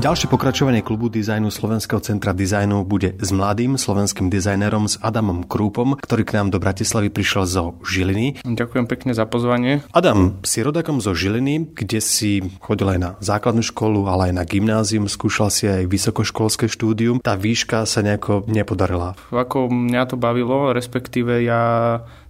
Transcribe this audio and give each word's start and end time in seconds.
Ďalšie 0.00 0.32
pokračovanie 0.32 0.80
klubu 0.80 1.12
dizajnu 1.12 1.52
Slovenského 1.52 2.00
centra 2.00 2.32
dizajnu 2.32 2.88
bude 2.88 3.20
s 3.20 3.36
mladým 3.36 3.76
slovenským 3.76 4.32
dizajnerom 4.32 4.88
s 4.88 4.96
Adamom 5.04 5.44
Krúpom, 5.44 6.00
ktorý 6.00 6.24
k 6.24 6.40
nám 6.40 6.48
do 6.48 6.56
Bratislavy 6.56 7.12
prišiel 7.12 7.44
zo 7.44 7.64
Žiliny. 7.84 8.40
Ďakujem 8.40 8.88
pekne 8.88 9.12
za 9.12 9.28
pozvanie. 9.28 9.84
Adam, 9.92 10.40
si 10.40 10.64
rodakom 10.64 11.04
zo 11.04 11.12
Žiliny, 11.12 11.76
kde 11.76 12.00
si 12.00 12.40
chodil 12.64 12.96
aj 12.96 12.96
na 12.96 13.10
základnú 13.20 13.60
školu, 13.60 14.08
ale 14.08 14.32
aj 14.32 14.40
na 14.40 14.44
gymnázium, 14.48 15.04
skúšal 15.04 15.52
si 15.52 15.68
aj 15.68 15.84
vysokoškolské 15.84 16.72
štúdium. 16.72 17.20
Tá 17.20 17.36
výška 17.36 17.84
sa 17.84 18.00
nejako 18.00 18.48
nepodarila. 18.48 19.20
Ako 19.28 19.68
mňa 19.68 20.08
to 20.08 20.16
bavilo, 20.16 20.72
respektíve 20.72 21.44
ja 21.44 21.60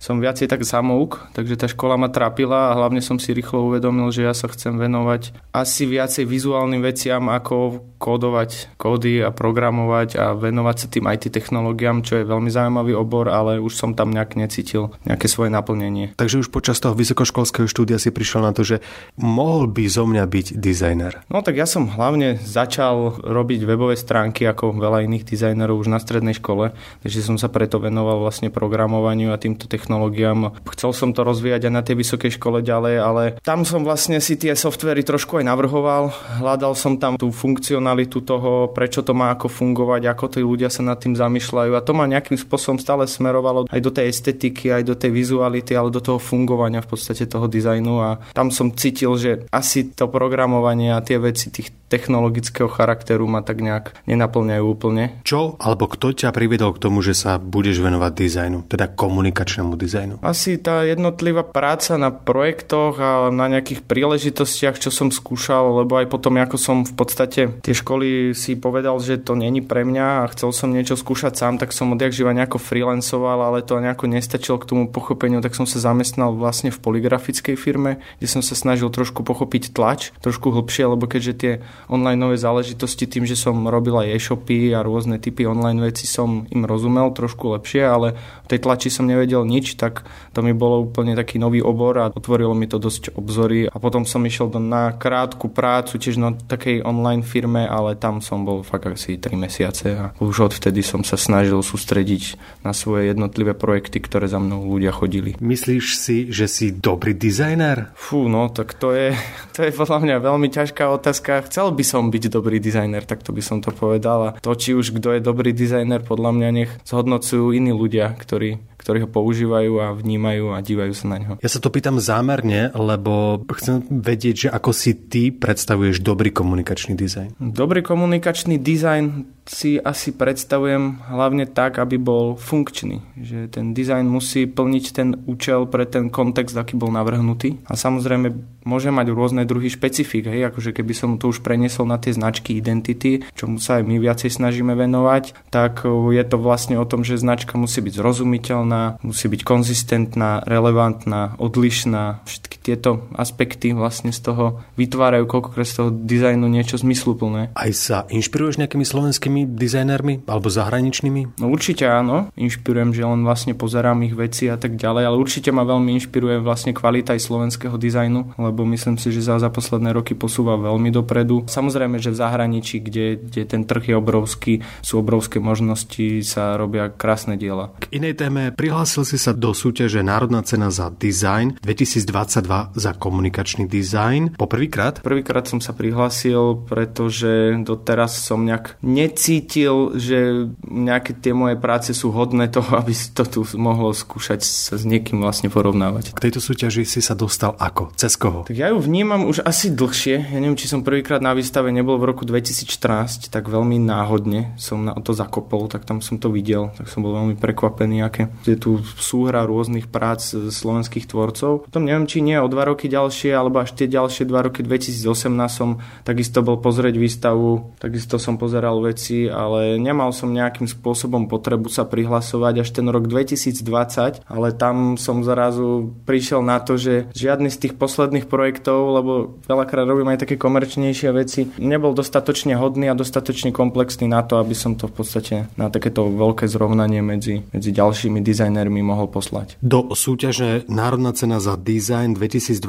som 0.03 0.19
viacej 0.19 0.51
tak 0.51 0.67
samouk, 0.67 1.31
takže 1.39 1.55
tá 1.55 1.71
škola 1.71 1.95
ma 1.95 2.11
trápila 2.11 2.75
a 2.75 2.77
hlavne 2.83 2.99
som 2.99 3.23
si 3.23 3.31
rýchlo 3.31 3.71
uvedomil, 3.71 4.11
že 4.11 4.27
ja 4.27 4.35
sa 4.35 4.51
chcem 4.51 4.75
venovať 4.75 5.39
asi 5.55 5.87
viacej 5.87 6.27
vizuálnym 6.27 6.83
veciam 6.83 7.31
ako 7.31 7.60
kódovať 8.01 8.73
kódy 8.81 9.21
a 9.21 9.29
programovať 9.29 10.17
a 10.17 10.33
venovať 10.33 10.77
sa 10.81 10.87
tým 10.89 11.05
IT 11.13 11.29
technológiám, 11.29 12.01
čo 12.01 12.17
je 12.17 12.25
veľmi 12.25 12.49
zaujímavý 12.49 12.97
obor, 12.97 13.29
ale 13.29 13.61
už 13.61 13.77
som 13.77 13.93
tam 13.93 14.09
nejak 14.11 14.41
necítil 14.41 14.97
nejaké 15.05 15.29
svoje 15.29 15.53
naplnenie. 15.53 16.17
Takže 16.17 16.41
už 16.41 16.49
počas 16.49 16.81
toho 16.81 16.97
vysokoškolského 16.97 17.69
štúdia 17.69 18.01
si 18.01 18.09
prišiel 18.09 18.41
na 18.41 18.57
to, 18.57 18.65
že 18.65 18.81
mohol 19.21 19.69
by 19.69 19.85
zo 19.85 20.09
mňa 20.09 20.25
byť 20.25 20.47
dizajner. 20.57 21.13
No 21.29 21.45
tak 21.45 21.61
ja 21.61 21.69
som 21.69 21.93
hlavne 21.93 22.41
začal 22.41 23.21
robiť 23.21 23.69
webové 23.69 24.01
stránky 24.01 24.49
ako 24.49 24.81
veľa 24.81 25.05
iných 25.05 25.29
dizajnerov 25.29 25.85
už 25.85 25.93
na 25.93 26.01
strednej 26.01 26.41
škole, 26.41 26.73
takže 27.05 27.21
som 27.21 27.37
sa 27.37 27.53
preto 27.53 27.77
venoval 27.77 28.25
vlastne 28.25 28.49
programovaniu 28.49 29.35
a 29.35 29.41
týmto 29.41 29.69
technológiám. 29.69 30.57
Chcel 30.73 30.91
som 30.97 31.11
to 31.13 31.21
rozvíjať 31.27 31.69
aj 31.69 31.73
na 31.75 31.83
tej 31.85 32.01
vysokej 32.01 32.41
škole 32.41 32.65
ďalej, 32.65 32.95
ale 32.97 33.23
tam 33.45 33.69
som 33.69 33.85
vlastne 33.85 34.17
si 34.25 34.41
tie 34.41 34.57
softvery 34.57 35.05
trošku 35.05 35.41
aj 35.41 35.45
navrhoval. 35.45 36.13
Hľadal 36.41 36.73
som 36.73 36.97
tam 36.97 37.21
tú 37.21 37.29
funkcionalitu 37.51 38.23
toho, 38.23 38.71
prečo 38.71 39.03
to 39.03 39.11
má 39.11 39.35
ako 39.35 39.51
fungovať, 39.51 40.07
ako 40.07 40.25
tí 40.31 40.41
ľudia 40.47 40.71
sa 40.71 40.87
nad 40.87 41.03
tým 41.03 41.19
zamýšľajú. 41.19 41.75
A 41.75 41.83
to 41.83 41.91
ma 41.91 42.07
nejakým 42.07 42.39
spôsobom 42.39 42.79
stále 42.79 43.11
smerovalo 43.11 43.67
aj 43.67 43.81
do 43.83 43.91
tej 43.91 44.07
estetiky, 44.07 44.71
aj 44.71 44.87
do 44.87 44.95
tej 44.95 45.11
vizuality, 45.11 45.75
ale 45.75 45.91
do 45.91 45.99
toho 45.99 46.23
fungovania 46.23 46.79
v 46.87 46.95
podstate 46.95 47.27
toho 47.27 47.51
dizajnu. 47.51 47.95
A 47.99 48.09
tam 48.31 48.55
som 48.55 48.71
cítil, 48.71 49.11
že 49.19 49.31
asi 49.51 49.91
to 49.91 50.07
programovanie 50.07 50.95
a 50.95 51.03
tie 51.03 51.19
veci 51.19 51.51
tých 51.51 51.80
technologického 51.91 52.71
charakteru 52.71 53.27
ma 53.27 53.43
tak 53.43 53.59
nejak 53.59 53.99
nenaplňajú 54.07 54.65
úplne. 54.65 55.19
Čo 55.27 55.59
alebo 55.59 55.91
kto 55.91 56.15
ťa 56.15 56.31
priviedol 56.31 56.79
k 56.79 56.83
tomu, 56.87 57.03
že 57.03 57.19
sa 57.19 57.43
budeš 57.43 57.83
venovať 57.83 58.13
dizajnu, 58.15 58.59
teda 58.71 58.95
komunikačnému 58.95 59.75
dizajnu? 59.75 60.23
Asi 60.23 60.57
tá 60.63 60.87
jednotlivá 60.87 61.43
práca 61.43 61.99
na 61.99 62.15
projektoch 62.15 62.95
a 63.03 63.11
na 63.35 63.51
nejakých 63.51 63.83
príležitostiach, 63.83 64.79
čo 64.79 64.95
som 64.95 65.11
skúšal, 65.11 65.83
lebo 65.83 65.99
aj 65.99 66.07
potom, 66.07 66.39
ako 66.39 66.57
som 66.57 66.87
v 66.87 66.95
podstate 66.95 67.51
tie 67.59 67.75
školy 67.75 68.33
si 68.39 68.55
povedal, 68.55 69.03
že 69.03 69.19
to 69.19 69.35
není 69.35 69.59
pre 69.59 69.83
mňa 69.83 70.25
a 70.25 70.31
chcel 70.31 70.55
som 70.55 70.71
niečo 70.71 70.95
skúšať 70.95 71.35
sám, 71.35 71.59
tak 71.59 71.75
som 71.75 71.91
odjak 71.91 72.15
živa 72.15 72.31
nejako 72.31 72.63
freelancoval, 72.63 73.43
ale 73.43 73.67
to 73.67 73.83
nejako 73.83 74.07
nestačilo 74.07 74.63
k 74.63 74.69
tomu 74.71 74.85
pochopeniu, 74.87 75.43
tak 75.43 75.59
som 75.59 75.67
sa 75.67 75.83
zamestnal 75.83 76.37
vlastne 76.37 76.71
v 76.71 76.79
poligrafickej 76.79 77.57
firme, 77.59 77.99
kde 78.23 78.29
som 78.31 78.43
sa 78.45 78.55
snažil 78.55 78.93
trošku 78.93 79.27
pochopiť 79.27 79.75
tlač, 79.75 80.15
trošku 80.23 80.55
hlbšie, 80.55 80.85
lebo 80.87 81.11
keďže 81.11 81.35
tie 81.35 81.53
online 81.89 82.21
nové 82.21 82.37
záležitosti 82.37 83.07
tým, 83.07 83.25
že 83.25 83.39
som 83.39 83.57
robil 83.71 83.97
aj 83.97 84.13
e-shopy 84.19 84.75
a 84.77 84.85
rôzne 84.85 85.17
typy 85.23 85.47
online 85.47 85.81
veci 85.81 86.05
som 86.05 86.45
im 86.51 86.67
rozumel 86.67 87.15
trošku 87.17 87.57
lepšie, 87.57 87.83
ale 87.87 88.19
v 88.45 88.49
tej 88.51 88.61
tlači 88.61 88.89
som 88.91 89.07
nevedel 89.07 89.47
nič, 89.47 89.79
tak 89.79 90.05
to 90.35 90.45
mi 90.45 90.53
bolo 90.53 90.85
úplne 90.85 91.15
taký 91.15 91.39
nový 91.41 91.63
obor 91.63 91.95
a 91.97 92.11
otvorilo 92.11 92.53
mi 92.53 92.67
to 92.67 92.83
dosť 92.83 93.15
obzory 93.15 93.71
a 93.71 93.77
potom 93.79 94.05
som 94.05 94.21
išiel 94.27 94.53
na 94.61 94.93
krátku 94.93 95.49
prácu 95.49 95.97
tiež 95.97 96.19
na 96.19 96.35
takej 96.35 96.83
online 96.83 97.23
firme, 97.23 97.65
ale 97.65 97.95
tam 97.95 98.19
som 98.19 98.43
bol 98.43 98.67
fakt 98.67 98.91
asi 98.91 99.17
3 99.17 99.39
mesiace 99.39 99.87
a 99.95 100.05
už 100.19 100.51
odvtedy 100.51 100.83
som 100.83 101.07
sa 101.07 101.15
snažil 101.15 101.63
sústrediť 101.63 102.37
na 102.67 102.75
svoje 102.75 103.15
jednotlivé 103.15 103.55
projekty, 103.55 104.03
ktoré 104.03 104.27
za 104.27 104.43
mnou 104.43 104.67
ľudia 104.67 104.91
chodili. 104.91 105.39
Myslíš 105.39 105.85
si, 105.95 106.19
že 106.33 106.51
si 106.51 106.75
dobrý 106.75 107.15
dizajner? 107.15 107.93
Fú, 107.95 108.27
no 108.27 108.51
tak 108.51 108.75
to 108.75 108.91
je, 108.91 109.15
to 109.55 109.63
je 109.63 109.71
podľa 109.71 109.99
mňa 110.03 110.17
veľmi 110.19 110.49
ťažká 110.51 110.91
otázka. 110.91 111.47
Chcel 111.47 111.70
by 111.71 111.85
som 111.87 112.11
byť 112.11 112.31
dobrý 112.31 112.59
dizajner, 112.59 113.07
tak 113.07 113.23
to 113.25 113.31
by 113.35 113.43
som 113.43 113.63
to 113.65 113.71
povedal. 113.73 114.31
A 114.31 114.35
to, 114.39 114.53
či 114.55 114.77
už 114.77 114.95
kto 114.99 115.17
je 115.17 115.21
dobrý 115.23 115.55
dizajner, 115.55 116.03
podľa 116.05 116.31
mňa 116.37 116.49
nech 116.53 116.71
zhodnocujú 116.85 117.55
iní 117.55 117.73
ľudia, 117.73 118.13
ktorí 118.19 118.71
ktorí 118.81 119.05
ho 119.05 119.09
používajú 119.13 119.73
a 119.77 119.93
vnímajú 119.93 120.57
a 120.57 120.65
dívajú 120.65 120.97
sa 120.97 121.13
na 121.13 121.17
ňo. 121.21 121.33
Ja 121.45 121.53
sa 121.53 121.61
to 121.61 121.69
pýtam 121.69 122.01
zámerne, 122.01 122.73
lebo 122.73 123.45
chcem 123.61 123.85
vedieť, 123.93 124.35
že 124.35 124.49
ako 124.49 124.73
si 124.73 124.97
ty 124.97 125.29
predstavuješ 125.29 126.01
dobrý 126.01 126.33
komunikačný 126.33 126.97
dizajn. 126.97 127.37
Dobrý 127.37 127.85
komunikačný 127.85 128.57
dizajn 128.57 129.29
si 129.45 129.77
asi 129.77 130.15
predstavujem 130.17 131.11
hlavne 131.11 131.45
tak, 131.45 131.83
aby 131.83 132.01
bol 132.01 132.39
funkčný. 132.41 133.03
Že 133.21 133.39
ten 133.53 133.67
dizajn 133.77 134.07
musí 134.07 134.47
plniť 134.47 134.85
ten 134.95 135.09
účel 135.29 135.67
pre 135.69 135.85
ten 135.85 136.09
kontext, 136.09 136.57
aký 136.57 136.79
bol 136.79 136.95
navrhnutý. 136.95 137.61
A 137.69 137.75
samozrejme 137.77 138.33
môže 138.63 138.95
mať 138.95 139.07
rôzne 139.11 139.43
druhy 139.45 139.69
špecifik. 139.69 140.31
Hej? 140.31 140.55
Akože 140.55 140.71
keby 140.71 140.95
som 140.95 141.19
to 141.19 141.29
už 141.35 141.43
preniesol 141.61 141.93
na 141.93 142.01
tie 142.01 142.17
značky 142.17 142.57
identity, 142.57 143.21
čomu 143.37 143.61
sa 143.61 143.77
aj 143.77 143.85
my 143.85 144.01
viacej 144.01 144.33
snažíme 144.33 144.73
venovať, 144.73 145.53
tak 145.53 145.85
je 145.85 146.25
to 146.25 146.41
vlastne 146.41 146.81
o 146.81 146.89
tom, 146.89 147.05
že 147.05 147.21
značka 147.21 147.61
musí 147.61 147.85
byť 147.85 148.01
zrozumiteľná, 148.01 149.05
musí 149.05 149.29
byť 149.29 149.45
konzistentná, 149.45 150.41
relevantná, 150.49 151.37
odlišná. 151.37 152.25
Všetky 152.25 152.57
tieto 152.65 153.05
aspekty 153.13 153.77
vlastne 153.77 154.09
z 154.09 154.25
toho 154.25 154.65
vytvárajú 154.81 155.29
koľkokrát 155.29 155.69
z 155.69 155.85
toho 155.85 155.91
dizajnu 155.93 156.49
niečo 156.49 156.81
zmysluplné. 156.81 157.53
Aj 157.53 157.71
sa 157.77 158.09
inšpiruješ 158.09 158.57
nejakými 158.57 158.89
slovenskými 158.89 159.45
dizajnermi 159.45 160.25
alebo 160.25 160.49
zahraničnými? 160.49 161.45
No 161.45 161.53
určite 161.53 161.85
áno, 161.85 162.33
inšpirujem, 162.41 162.97
že 162.97 163.05
len 163.05 163.21
vlastne 163.21 163.53
pozerám 163.53 164.01
ich 164.09 164.17
veci 164.17 164.49
a 164.49 164.57
tak 164.57 164.81
ďalej, 164.81 165.13
ale 165.13 165.21
určite 165.21 165.53
ma 165.53 165.69
veľmi 165.69 165.93
inšpiruje 166.01 166.41
vlastne 166.41 166.73
kvalita 166.73 167.13
aj 167.13 167.21
slovenského 167.21 167.77
dizajnu, 167.77 168.41
lebo 168.41 168.65
myslím 168.65 168.97
si, 168.97 169.13
že 169.13 169.29
za, 169.29 169.37
za 169.37 169.53
posledné 169.53 169.93
roky 169.93 170.17
posúva 170.17 170.57
veľmi 170.57 170.89
dopredu. 170.89 171.40
Samozrejme, 171.47 172.03
že 172.03 172.13
v 172.13 172.21
zahraničí, 172.21 172.83
kde, 172.83 173.21
kde 173.21 173.43
ten 173.47 173.63
trh 173.65 173.93
je 173.93 173.95
obrovský, 173.97 174.53
sú 174.85 175.01
obrovské 175.01 175.39
možnosti, 175.39 176.25
sa 176.27 176.57
robia 176.59 176.91
krásne 176.91 177.39
diela. 177.41 177.73
K 177.81 177.97
inej 177.97 178.21
téme 178.21 178.51
Prihlásil 178.51 179.07
si 179.07 179.17
sa 179.17 179.33
do 179.33 179.55
súťaže 179.57 180.03
Národná 180.05 180.43
cena 180.45 180.69
za 180.69 180.91
design 180.91 181.57
2022 181.63 182.77
za 182.77 182.93
komunikačný 182.97 183.65
dizajn. 183.71 184.37
Poprvýkrát? 184.37 185.01
Prvýkrát 185.01 185.47
som 185.47 185.63
sa 185.63 185.73
prihlásil, 185.73 186.67
pretože 186.67 187.57
doteraz 187.63 188.21
som 188.21 188.43
nejak 188.45 188.77
necítil, 188.85 189.97
že 189.97 190.51
nejaké 190.67 191.17
tie 191.17 191.33
moje 191.33 191.57
práce 191.57 191.93
sú 191.97 192.13
hodné 192.13 192.51
toho, 192.51 192.77
aby 192.81 192.93
si 192.93 193.13
to 193.15 193.25
tu 193.25 193.41
mohlo 193.57 193.93
skúšať 193.95 194.41
sa 194.43 194.75
s 194.77 194.85
niekým 194.85 195.23
vlastne 195.23 195.53
porovnávať. 195.53 196.13
K 196.17 196.31
tejto 196.31 196.43
súťaži 196.43 196.85
si 196.85 197.01
sa 197.01 197.15
dostal 197.15 197.55
ako? 197.57 197.93
Cez 197.95 198.17
koho? 198.17 198.45
Tak 198.49 198.57
ja 198.57 198.73
ju 198.73 198.79
vnímam 198.81 199.29
už 199.29 199.45
asi 199.45 199.71
dlhšie. 199.71 200.33
Ja 200.33 200.39
neviem, 200.39 200.59
či 200.59 200.71
som 200.71 200.83
prvýkrát 200.83 201.23
na 201.23 201.30
výstave 201.35 201.71
nebol 201.71 201.97
v 201.97 202.09
roku 202.11 202.25
2014, 202.25 203.29
tak 203.29 203.49
veľmi 203.51 203.79
náhodne 203.79 204.55
som 204.57 204.85
na 204.85 204.97
to 204.99 205.13
zakopol, 205.13 205.69
tak 205.69 205.85
tam 205.85 206.01
som 206.01 206.17
to 206.17 206.33
videl, 206.33 206.73
tak 206.75 206.89
som 206.89 207.05
bol 207.05 207.13
veľmi 207.15 207.37
prekvapený, 207.37 208.01
aké 208.05 208.33
je 208.49 208.57
tu 208.57 208.81
súhra 208.99 209.45
rôznych 209.45 209.91
prác 209.93 210.23
slovenských 210.33 211.07
tvorcov. 211.07 211.69
Potom 211.69 211.85
neviem, 211.85 212.09
či 212.09 212.25
nie 212.25 212.41
o 212.41 212.49
dva 212.49 212.67
roky 212.67 212.89
ďalšie, 212.89 213.31
alebo 213.37 213.61
až 213.61 213.77
tie 213.77 213.87
ďalšie 213.87 214.25
dva 214.27 214.49
roky 214.49 214.65
2018 214.65 215.05
som 215.51 215.79
takisto 216.03 216.41
bol 216.41 216.59
pozrieť 216.59 216.97
výstavu, 216.97 217.77
takisto 217.77 218.17
som 218.17 218.41
pozeral 218.41 218.81
veci, 218.81 219.29
ale 219.29 219.77
nemal 219.77 220.15
som 220.17 220.33
nejakým 220.33 220.65
spôsobom 220.65 221.29
potrebu 221.29 221.69
sa 221.69 221.85
prihlasovať 221.85 222.65
až 222.65 222.69
ten 222.73 222.87
rok 222.89 223.05
2020, 223.07 224.25
ale 224.25 224.49
tam 224.57 224.97
som 224.97 225.21
zrazu 225.23 225.93
prišiel 226.09 226.41
na 226.41 226.59
to, 226.63 226.81
že 226.81 227.13
žiadny 227.13 227.53
z 227.53 227.69
tých 227.69 227.75
posledných 227.77 228.27
projektov, 228.27 228.79
lebo 228.97 229.13
veľakrát 229.45 229.85
robím 229.85 230.09
aj 230.15 230.25
také 230.25 230.41
komerčnejšie 230.41 231.11
veci, 231.13 231.20
nebol 231.59 231.93
dostatočne 231.93 232.55
hodný 232.57 232.89
a 232.89 232.95
dostatočne 232.95 233.51
komplexný 233.51 234.07
na 234.07 234.23
to, 234.23 234.39
aby 234.39 234.55
som 234.55 234.79
to 234.79 234.87
v 234.87 234.95
podstate 234.95 235.35
na 235.59 235.69
takéto 235.69 236.07
veľké 236.09 236.47
zrovnanie 236.49 237.03
medzi, 237.03 237.43
medzi 237.51 237.71
ďalšími 237.75 238.23
dizajnmi 238.23 238.71
mi 238.71 238.83
mohol 238.85 239.11
poslať. 239.11 239.59
Do 239.61 239.93
súťaže 239.93 240.65
Národná 240.71 241.13
cena 241.13 241.43
za 241.43 241.59
design 241.59 242.15
2022 242.17 242.61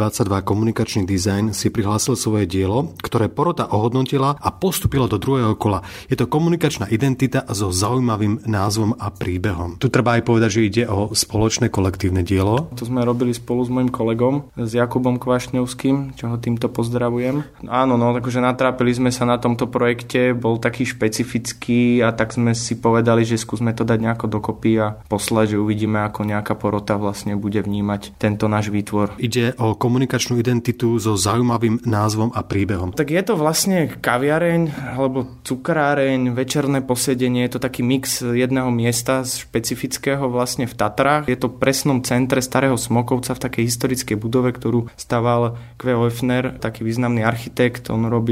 komunikačný 0.41 1.03
dizajn 1.07 1.53
si 1.55 1.71
prihlásil 1.71 2.17
svoje 2.17 2.49
dielo, 2.49 2.93
ktoré 2.99 3.31
porota 3.31 3.69
ohodnotila 3.69 4.35
a 4.37 4.49
postupilo 4.51 5.07
do 5.07 5.21
druhého 5.21 5.55
kola. 5.55 5.85
Je 6.09 6.17
to 6.17 6.27
komunikačná 6.27 6.89
identita 6.89 7.45
so 7.49 7.69
zaujímavým 7.71 8.43
názvom 8.49 8.97
a 8.97 9.13
príbehom. 9.13 9.77
Tu 9.77 9.87
treba 9.87 10.17
aj 10.17 10.23
povedať, 10.25 10.49
že 10.57 10.61
ide 10.65 10.83
o 10.89 11.13
spoločné 11.13 11.69
kolektívne 11.69 12.25
dielo. 12.25 12.67
To 12.75 12.83
sme 12.83 13.05
robili 13.05 13.31
spolu 13.31 13.61
s 13.63 13.69
mojim 13.69 13.93
kolegom, 13.93 14.51
s 14.57 14.71
Jakubom 14.73 15.21
Kvašňovským, 15.21 16.17
čo 16.17 16.33
ho 16.33 16.37
týmto 16.41 16.67
pozdravujem. 16.67 17.45
Áno, 17.69 17.95
no, 17.95 18.11
takže 18.17 18.40
natrápili 18.41 18.91
sme 18.91 19.13
sa 19.13 19.29
na 19.29 19.37
tomto 19.37 19.69
projekte, 19.69 20.33
bol 20.33 20.57
taký 20.57 20.89
špecifický 20.89 22.01
a 22.01 22.09
tak 22.11 22.33
sme 22.33 22.57
si 22.57 22.81
povedali, 22.81 23.21
že 23.21 23.37
skúsme 23.37 23.71
to 23.77 23.85
dať 23.85 23.99
nejako 24.01 24.25
dokopy 24.25 24.71
a 24.81 24.97
poslať, 25.05 25.55
že 25.55 25.61
uvidíme, 25.61 26.01
ako 26.01 26.25
nejaká 26.25 26.57
porota 26.57 26.97
vlastne 26.97 27.37
bude 27.37 27.61
vnímať 27.61 28.17
tento 28.17 28.49
náš 28.49 28.73
výtvor. 28.73 29.21
Ide 29.21 29.53
o 29.61 29.77
komunikačnú 29.77 30.41
identitu 30.41 30.97
so 30.97 31.13
zaujímavým 31.13 31.85
názvom 31.85 32.33
a 32.33 32.41
príbehom. 32.41 32.97
Tak 32.97 33.13
je 33.13 33.21
to 33.21 33.37
vlastne 33.37 33.91
kaviareň 34.01 34.95
alebo 34.97 35.27
cukráreň, 35.45 36.33
večerné 36.33 36.81
posedenie, 36.81 37.45
je 37.45 37.57
to 37.57 37.59
taký 37.61 37.83
mix 37.83 38.23
jedného 38.23 38.71
miesta 38.71 39.27
špecifického 39.27 40.31
vlastne 40.31 40.65
v 40.65 40.73
Tatrách. 40.73 41.27
Je 41.27 41.35
to 41.35 41.51
presnom 41.51 41.99
centre 42.01 42.39
Starého 42.39 42.79
Smokovca 42.79 43.35
v 43.35 43.43
takej 43.43 43.63
historickej 43.67 44.15
budove, 44.15 44.55
ktorú 44.55 44.87
staval 44.95 45.59
Kve 45.75 45.99
Hoefner, 45.99 46.55
taký 46.55 46.87
významný 46.87 47.27
architekt. 47.27 47.91
On 47.91 48.07
robil 48.07 48.30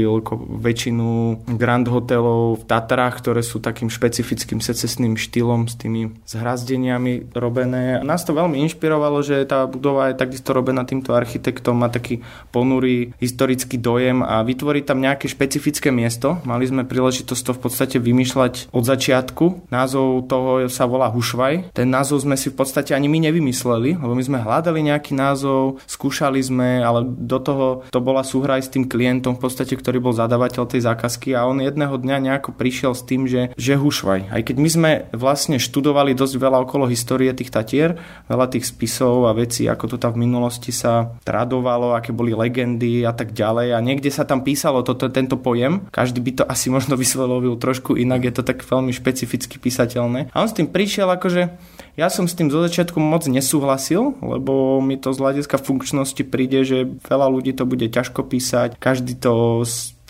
väčšinu 0.60 1.06
grand 1.56 1.86
hotelov 1.88 2.62
v 2.62 2.64
Tatrách, 2.68 3.20
ktoré 3.20 3.42
sú 3.42 3.58
takým 3.58 3.90
špecifickým 3.90 4.62
secesným 4.62 5.18
štýlom 5.18 5.66
s 5.66 5.74
tými 5.74 6.14
zhrazdeniami 6.28 7.34
robené. 7.34 7.98
Nás 8.06 8.22
to 8.22 8.36
veľmi 8.36 8.62
inšpirovalo, 8.68 9.24
že 9.24 9.42
tá 9.48 9.66
budova 9.66 10.12
je 10.12 10.20
takisto 10.20 10.54
robená 10.54 10.86
týmto 10.86 11.16
architektom, 11.16 11.80
má 11.80 11.90
taký 11.90 12.22
ponurý 12.54 13.16
historický 13.18 13.80
dojem 13.80 14.22
a 14.22 14.46
vytvorí 14.46 14.86
tam 14.86 15.02
nejaké 15.02 15.26
špecifické 15.26 15.90
miesto. 15.90 16.38
Mali 16.46 16.70
sme 16.70 16.86
príležitosť 16.86 17.42
to 17.42 17.52
v 17.56 17.62
podstate 17.66 17.96
vymýšľať 17.98 18.70
od 18.70 18.84
začiatku. 18.86 19.72
Názov 19.74 20.30
toho 20.30 20.70
sa 20.70 20.86
volá 20.86 21.10
Hušvaj. 21.10 21.74
Ten 21.74 21.90
názov 21.90 22.22
sme 22.22 22.38
si 22.38 22.54
v 22.54 22.62
podstate 22.62 22.94
ani 22.94 23.10
my 23.10 23.26
nevymysleli, 23.26 23.98
lebo 23.98 24.14
my 24.14 24.22
sme 24.22 24.38
hľadali 24.38 24.86
nejaký 24.86 25.18
názov, 25.18 25.82
skúšali 25.90 26.38
sme, 26.38 26.78
ale 26.78 27.02
do 27.02 27.42
toho 27.42 27.66
to 27.90 27.98
bola 27.98 28.22
súhra 28.22 28.54
aj 28.60 28.70
s 28.70 28.72
tým 28.72 28.86
klientom 28.86 29.34
v 29.34 29.42
podstate, 29.42 29.74
ktorý 29.74 29.89
bol 29.98 30.14
zadávateľ 30.14 30.70
tej 30.70 30.86
zákazky 30.86 31.34
a 31.34 31.48
on 31.48 31.58
jedného 31.58 31.98
dňa 31.98 32.16
nejako 32.22 32.54
prišiel 32.54 32.94
s 32.94 33.02
tým, 33.02 33.26
že, 33.26 33.50
že 33.58 33.74
Hušvaj. 33.74 34.30
Aj 34.30 34.42
keď 34.44 34.56
my 34.62 34.68
sme 34.70 34.90
vlastne 35.10 35.58
študovali 35.58 36.14
dosť 36.14 36.38
veľa 36.38 36.62
okolo 36.62 36.86
histórie 36.86 37.32
tých 37.34 37.50
Tatier, 37.50 37.98
veľa 38.30 38.46
tých 38.52 38.70
spisov 38.70 39.26
a 39.26 39.34
vecí, 39.34 39.66
ako 39.66 39.90
to 39.90 39.96
tam 39.98 40.14
v 40.14 40.28
minulosti 40.30 40.70
sa 40.70 41.16
tradovalo, 41.26 41.98
aké 41.98 42.14
boli 42.14 42.36
legendy 42.36 43.02
a 43.02 43.10
tak 43.10 43.34
ďalej 43.34 43.74
a 43.74 43.78
niekde 43.82 44.12
sa 44.12 44.22
tam 44.22 44.46
písalo 44.46 44.86
toto, 44.86 45.10
tento 45.10 45.40
pojem. 45.40 45.88
Každý 45.90 46.20
by 46.20 46.32
to 46.38 46.44
asi 46.46 46.68
možno 46.68 46.94
vysvelovil 46.94 47.56
trošku 47.56 47.96
inak, 47.96 48.28
je 48.28 48.34
to 48.36 48.42
tak 48.44 48.60
veľmi 48.62 48.92
špecificky 48.92 49.56
písateľné. 49.56 50.28
A 50.30 50.36
on 50.44 50.48
s 50.52 50.54
tým 50.54 50.68
prišiel 50.68 51.08
akože 51.08 51.56
ja 51.98 52.08
som 52.08 52.24
s 52.24 52.32
tým 52.32 52.48
zo 52.48 52.62
začiatku 52.64 52.96
moc 52.96 53.28
nesúhlasil, 53.28 54.16
lebo 54.24 54.80
mi 54.80 54.96
to 54.96 55.10
z 55.10 55.20
hľadiska 55.20 55.60
funkčnosti 55.60 56.22
príde, 56.24 56.64
že 56.64 56.88
veľa 57.04 57.28
ľudí 57.28 57.52
to 57.52 57.68
bude 57.68 57.84
ťažko 57.90 58.24
písať, 58.24 58.80
každý 58.80 59.18
to 59.18 59.60